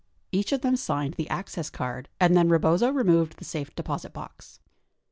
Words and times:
Each 0.31 0.51
of 0.51 0.61
them 0.61 0.77
signed 0.77 1.13
the 1.13 1.29
access 1.29 1.69
card 1.69 2.09
and 2.19 2.35
then 2.35 2.49
Rebozo 2.49 2.89
removed 2.89 3.37
the 3.37 3.45
safe 3.45 3.75
deposit 3.75 4.13
box. 4.13 4.59